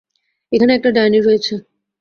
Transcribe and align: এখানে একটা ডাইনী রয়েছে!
এখানে 0.51 0.71
একটা 0.73 0.89
ডাইনী 0.91 1.19
রয়েছে! 1.21 1.53